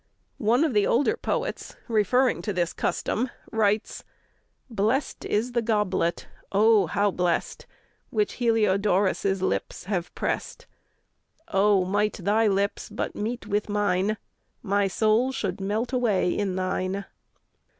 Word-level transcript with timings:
One 0.39 0.63
of 0.63 0.73
the 0.73 0.87
older 0.87 1.15
poets 1.15 1.75
referring 1.87 2.41
to 2.41 2.53
this 2.53 2.73
custom, 2.73 3.29
writes: 3.51 4.03
Blest 4.67 5.25
is 5.25 5.51
the 5.51 5.61
goblet, 5.61 6.25
oh! 6.51 6.87
how 6.87 7.11
blest, 7.11 7.67
Which 8.09 8.39
Heliodorus' 8.41 9.43
lips 9.43 9.83
have 9.83 10.11
pressed! 10.15 10.65
Oh, 11.49 11.85
might 11.85 12.13
thy 12.17 12.47
lips 12.47 12.89
but 12.89 13.13
meet 13.15 13.45
with 13.45 13.69
mine, 13.69 14.17
My 14.63 14.87
soul 14.87 15.31
should 15.31 15.61
melt 15.61 15.93
away 15.93 16.35
in 16.35 16.55
thine. 16.55 17.05